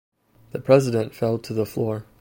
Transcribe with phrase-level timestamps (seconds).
[0.49, 2.07] The President fell to the floor.